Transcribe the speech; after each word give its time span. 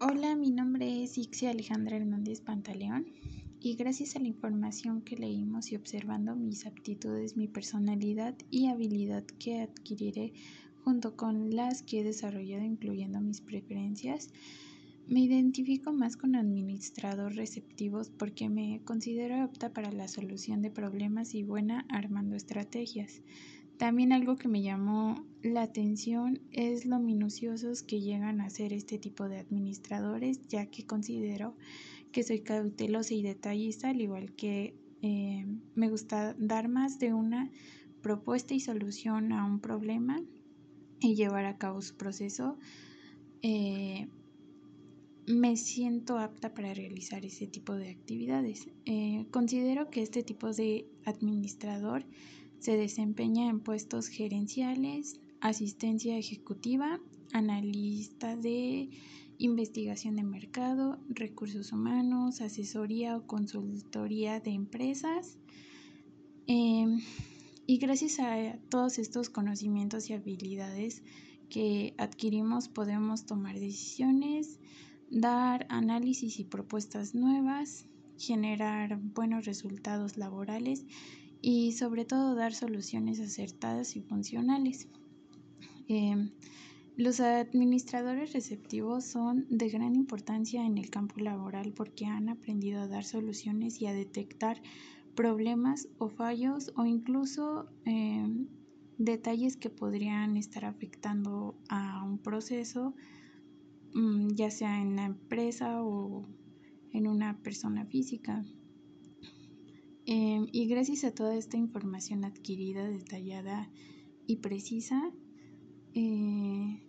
Hola, 0.00 0.36
mi 0.36 0.52
nombre 0.52 1.02
es 1.02 1.18
Ixia 1.18 1.50
Alejandra 1.50 1.96
Hernández 1.96 2.40
Pantaleón 2.40 3.06
y 3.58 3.74
gracias 3.74 4.14
a 4.14 4.20
la 4.20 4.28
información 4.28 5.02
que 5.02 5.16
leímos 5.16 5.72
y 5.72 5.74
observando 5.74 6.36
mis 6.36 6.66
aptitudes, 6.66 7.36
mi 7.36 7.48
personalidad 7.48 8.36
y 8.48 8.68
habilidad 8.68 9.24
que 9.24 9.60
adquiriré 9.60 10.34
junto 10.84 11.16
con 11.16 11.50
las 11.56 11.82
que 11.82 11.98
he 11.98 12.04
desarrollado 12.04 12.62
incluyendo 12.62 13.20
mis 13.20 13.40
preferencias, 13.40 14.30
me 15.08 15.18
identifico 15.18 15.92
más 15.92 16.16
con 16.16 16.36
administrador 16.36 17.34
receptivos 17.34 18.08
porque 18.08 18.48
me 18.48 18.82
considero 18.84 19.42
apta 19.42 19.72
para 19.72 19.90
la 19.90 20.06
solución 20.06 20.62
de 20.62 20.70
problemas 20.70 21.34
y 21.34 21.42
buena 21.42 21.84
armando 21.88 22.36
estrategias. 22.36 23.20
También 23.78 24.12
algo 24.12 24.36
que 24.36 24.48
me 24.48 24.60
llamó 24.60 25.24
la 25.42 25.62
atención 25.62 26.40
es 26.50 26.84
lo 26.84 26.98
minuciosos 26.98 27.82
que 27.82 28.00
llegan 28.00 28.40
a 28.40 28.50
ser 28.50 28.72
este 28.72 28.98
tipo 28.98 29.28
de 29.28 29.38
administradores, 29.38 30.40
ya 30.48 30.66
que 30.66 30.84
considero 30.84 31.54
que 32.10 32.24
soy 32.24 32.40
cautelosa 32.40 33.14
y 33.14 33.22
detallista, 33.22 33.90
al 33.90 34.00
igual 34.00 34.34
que 34.34 34.74
eh, 35.02 35.46
me 35.76 35.88
gusta 35.88 36.34
dar 36.38 36.68
más 36.68 36.98
de 36.98 37.14
una 37.14 37.50
propuesta 38.02 38.52
y 38.52 38.60
solución 38.60 39.32
a 39.32 39.44
un 39.44 39.60
problema 39.60 40.20
y 41.00 41.14
llevar 41.14 41.44
a 41.44 41.56
cabo 41.56 41.80
su 41.80 41.96
proceso. 41.96 42.58
Eh, 43.42 44.08
me 45.28 45.56
siento 45.56 46.18
apta 46.18 46.54
para 46.54 46.74
realizar 46.74 47.24
ese 47.24 47.46
tipo 47.46 47.74
de 47.74 47.90
actividades. 47.90 48.68
Eh, 48.86 49.26
considero 49.30 49.90
que 49.90 50.02
este 50.02 50.24
tipo 50.24 50.52
de 50.52 50.86
administrador 51.04 52.04
se 52.58 52.76
desempeña 52.76 53.48
en 53.48 53.60
puestos 53.60 54.08
gerenciales, 54.08 55.20
asistencia 55.40 56.18
ejecutiva, 56.18 57.00
analista 57.32 58.36
de 58.36 58.90
investigación 59.38 60.16
de 60.16 60.24
mercado, 60.24 60.98
recursos 61.08 61.72
humanos, 61.72 62.40
asesoría 62.40 63.16
o 63.16 63.26
consultoría 63.26 64.40
de 64.40 64.50
empresas. 64.50 65.38
Em, 66.46 67.00
y 67.66 67.78
gracias 67.78 68.18
a 68.18 68.58
todos 68.68 68.98
estos 68.98 69.30
conocimientos 69.30 70.10
y 70.10 70.14
habilidades 70.14 71.02
que 71.48 71.94
adquirimos 71.98 72.68
podemos 72.68 73.26
tomar 73.26 73.58
decisiones, 73.58 74.58
dar 75.10 75.66
análisis 75.68 76.40
y 76.40 76.44
propuestas 76.44 77.14
nuevas, 77.14 77.86
generar 78.18 78.98
buenos 78.98 79.44
resultados 79.46 80.16
laborales 80.16 80.84
y 81.40 81.72
sobre 81.72 82.04
todo 82.04 82.34
dar 82.34 82.54
soluciones 82.54 83.20
acertadas 83.20 83.96
y 83.96 84.00
funcionales. 84.00 84.88
Em, 85.88 86.30
los 86.96 87.20
administradores 87.20 88.32
receptivos 88.32 89.04
son 89.04 89.46
de 89.48 89.68
gran 89.68 89.94
importancia 89.94 90.66
en 90.66 90.78
el 90.78 90.90
campo 90.90 91.20
laboral 91.20 91.72
porque 91.72 92.06
han 92.06 92.28
aprendido 92.28 92.82
a 92.82 92.88
dar 92.88 93.04
soluciones 93.04 93.80
y 93.80 93.86
a 93.86 93.92
detectar 93.92 94.60
problemas 95.14 95.88
o 95.98 96.08
fallos 96.08 96.72
o 96.76 96.84
incluso 96.84 97.68
em, 97.84 98.48
detalles 98.98 99.56
que 99.56 99.70
podrían 99.70 100.36
estar 100.36 100.64
afectando 100.64 101.56
a 101.68 102.02
un 102.04 102.18
proceso, 102.18 102.94
mm, 103.94 104.34
ya 104.34 104.50
sea 104.50 104.80
en 104.80 104.96
la 104.96 105.04
empresa 105.04 105.82
o 105.82 106.26
en 106.92 107.06
una 107.06 107.38
persona 107.42 107.86
física. 107.86 108.44
Em, 110.10 110.46
y 110.52 110.66
gracias 110.68 111.04
a 111.04 111.14
toda 111.14 111.36
esta 111.36 111.58
información 111.58 112.24
adquirida, 112.24 112.88
detallada 112.88 113.68
y 114.26 114.36
precisa, 114.36 115.12
eh, 115.92 116.82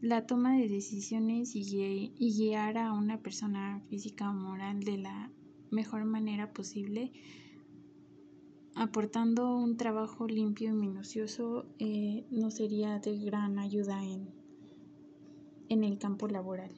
la 0.00 0.24
toma 0.26 0.56
de 0.56 0.66
decisiones 0.66 1.54
y, 1.54 2.14
guiar 2.18 2.78
a 2.78 2.94
una 2.94 3.20
persona 3.20 3.82
física 3.90 4.30
o 4.30 4.32
moral 4.32 4.80
de 4.80 4.96
la 4.96 5.30
mejor 5.70 6.06
manera 6.06 6.54
posible, 6.54 7.12
aportando 8.74 9.54
un 9.54 9.76
trabajo 9.76 10.26
limpio 10.26 10.70
y 10.70 10.72
minucioso, 10.72 11.66
eh, 11.78 12.24
no 12.30 12.50
sería 12.50 12.98
de 12.98 13.18
gran 13.18 13.58
ayuda 13.58 14.02
en, 14.02 14.30
en 15.68 15.84
el 15.84 15.98
campo 15.98 16.28
laboral. 16.28 16.72